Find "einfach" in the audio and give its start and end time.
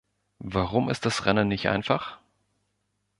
1.69-2.17